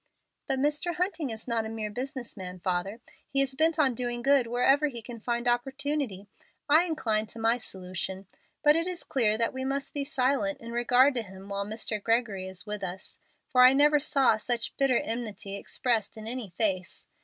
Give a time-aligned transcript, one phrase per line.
[0.47, 0.95] "But Mr.
[0.95, 3.01] Hunting is not a mere business man, father.
[3.29, 6.25] He is bent on doing good wherever he can find opportunity.
[6.67, 8.25] I incline to my solution.
[8.63, 12.01] But it is clear that we must be silent in regard to him while Mr.
[12.01, 17.05] Gregory is with us, for I never saw such bitter enmity expressed in any face.